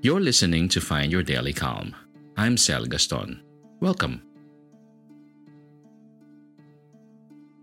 [0.00, 1.92] You're listening to Find Your Daily Calm.
[2.36, 3.42] I'm Sel Gaston.
[3.80, 4.22] Welcome.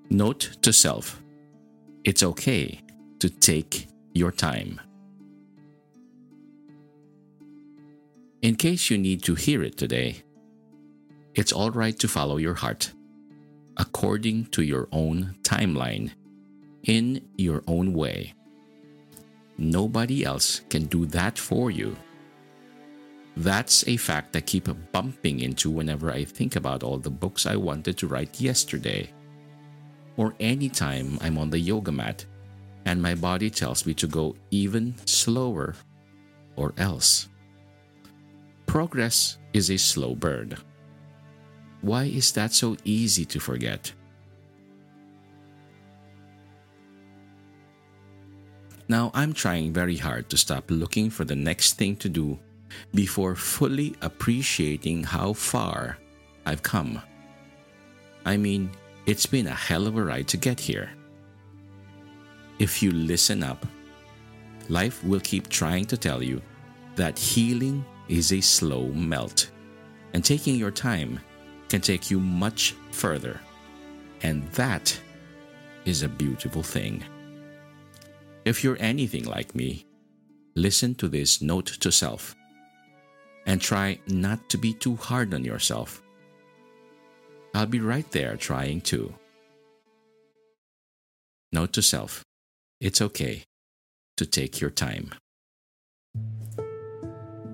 [0.09, 1.23] Note to self
[2.03, 2.81] It's okay
[3.19, 4.81] to take your time.
[8.41, 10.23] In case you need to hear it today,
[11.36, 12.91] it's all right to follow your heart
[13.78, 16.11] according to your own timeline,
[16.83, 18.33] in your own way.
[19.58, 21.95] Nobody else can do that for you.
[23.38, 27.58] That's a fact I keep bumping into whenever I think about all the books I
[27.58, 29.09] wanted to write yesterday.
[30.16, 32.25] Or anytime I'm on the yoga mat
[32.86, 35.75] and my body tells me to go even slower
[36.56, 37.28] or else.
[38.67, 40.56] Progress is a slow burn.
[41.81, 43.91] Why is that so easy to forget?
[48.88, 52.39] Now I'm trying very hard to stop looking for the next thing to do
[52.94, 55.98] before fully appreciating how far
[56.45, 57.02] I've come.
[58.26, 58.72] I mean,
[59.06, 60.90] it's been a hell of a ride to get here.
[62.58, 63.66] If you listen up,
[64.69, 66.41] life will keep trying to tell you
[66.96, 69.52] that healing is a slow melt,
[70.14, 71.19] and taking your time
[71.69, 73.40] can take you much further.
[74.24, 74.97] And that
[75.85, 77.03] is a beautiful thing.
[78.46, 79.85] If you're anything like me,
[80.56, 82.35] listen to this note to self
[83.45, 86.01] and try not to be too hard on yourself.
[87.53, 89.13] I'll be right there trying to.
[91.51, 92.23] Note to self
[92.81, 93.44] it's okay
[94.17, 95.11] to take your time.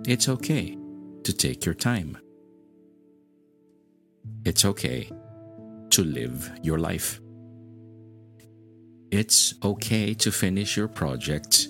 [0.07, 0.77] It's okay
[1.23, 2.17] to take your time.
[4.43, 5.11] It's okay
[5.91, 7.21] to live your life.
[9.11, 11.67] It's okay to finish your project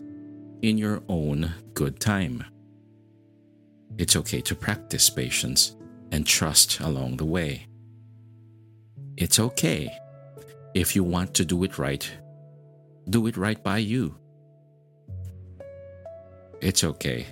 [0.61, 2.45] in your own good time.
[3.97, 5.75] It's okay to practice patience
[6.11, 7.67] and trust along the way.
[9.17, 9.91] It's okay
[10.73, 12.09] if you want to do it right,
[13.09, 14.15] do it right by you.
[16.61, 17.27] It's okay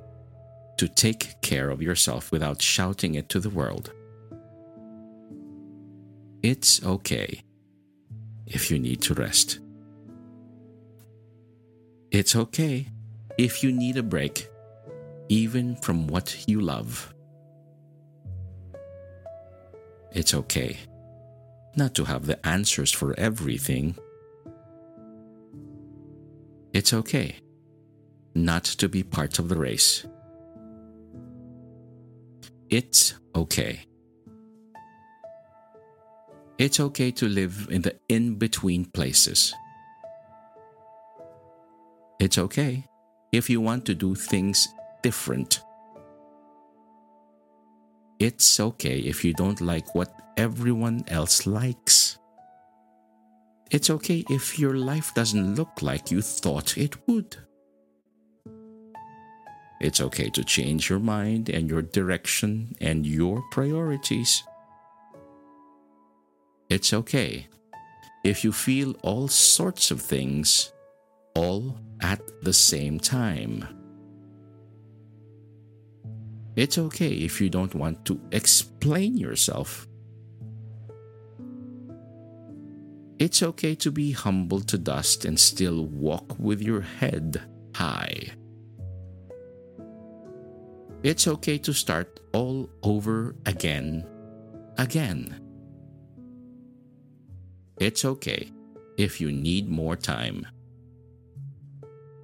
[0.77, 3.91] to take care of yourself without shouting it to the world.
[6.41, 7.43] It's okay
[8.47, 9.59] if you need to rest.
[12.11, 12.87] It's okay
[13.37, 14.49] if you need a break
[15.29, 17.13] even from what you love.
[20.11, 20.77] It's okay
[21.75, 23.95] not to have the answers for everything.
[26.73, 27.35] It's okay
[28.35, 30.05] not to be part of the race.
[32.69, 33.81] It's okay.
[36.57, 39.53] It's okay to live in the in between places.
[42.19, 42.85] It's okay
[43.31, 44.67] if you want to do things
[45.01, 45.61] different.
[48.19, 52.17] It's okay if you don't like what everyone else likes.
[53.71, 57.37] It's okay if your life doesn't look like you thought it would.
[59.79, 64.43] It's okay to change your mind and your direction and your priorities.
[66.69, 67.47] It's okay
[68.25, 70.73] if you feel all sorts of things
[71.35, 73.78] all at the same time.
[76.59, 79.87] It's okay if you don't want to explain yourself.
[83.17, 87.41] It's okay to be humble to dust and still walk with your head
[87.73, 88.31] high.
[91.01, 94.05] It's okay to start all over again,
[94.77, 95.39] again.
[97.79, 98.51] It's okay
[98.97, 100.45] if you need more time.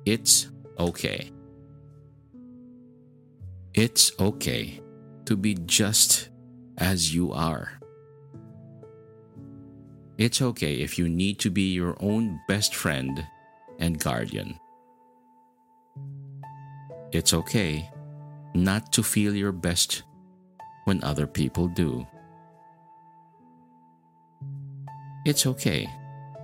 [0.06, 1.32] It's okay.
[3.76, 4.80] It's okay
[5.26, 6.30] to be just
[6.78, 7.74] as you are.
[10.18, 13.28] It's okay if you need to be your own best friend
[13.78, 14.58] and guardian.
[17.12, 17.92] It's okay
[18.54, 20.04] not to feel your best
[20.86, 22.08] when other people do.
[25.26, 25.90] It's okay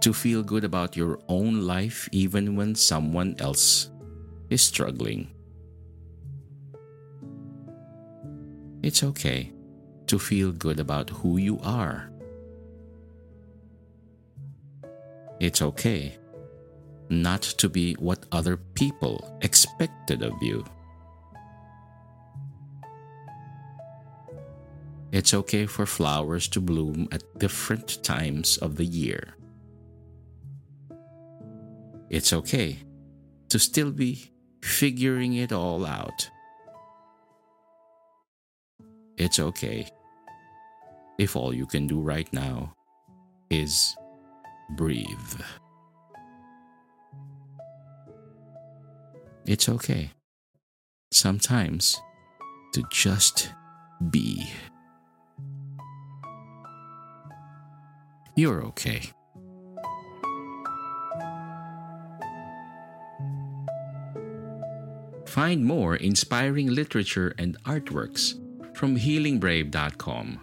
[0.01, 3.89] to feel good about your own life even when someone else
[4.50, 5.31] is struggling.
[8.83, 9.51] It's okay
[10.07, 12.12] to feel good about who you are.
[15.39, 16.18] It's okay
[17.10, 20.66] not to be what other people expected of you.
[25.12, 29.36] It's okay for flowers to bloom at different times of the year.
[32.10, 32.80] It's okay
[33.50, 34.31] to still be
[34.62, 36.30] figuring it all out.
[39.22, 39.88] It's okay
[41.20, 42.74] if all you can do right now
[43.52, 43.96] is
[44.76, 45.36] breathe.
[49.46, 50.10] It's okay
[51.12, 52.02] sometimes
[52.74, 53.54] to just
[54.10, 54.50] be.
[58.36, 59.04] You're okay.
[65.28, 68.41] Find more inspiring literature and artworks
[68.81, 70.39] from healingbrave.com.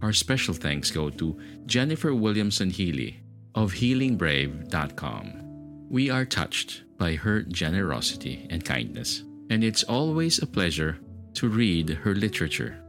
[0.00, 3.16] Our special thanks go to Jennifer Williamson Healey
[3.52, 5.88] of healingbrave.com.
[5.90, 11.00] We are touched by her generosity and kindness, and it's always a pleasure
[11.34, 12.80] to read her literature.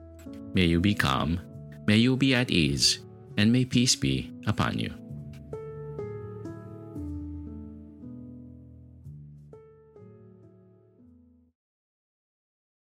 [0.54, 1.40] May you be calm,
[1.88, 3.00] may you be at ease,
[3.38, 4.94] and may peace be upon you.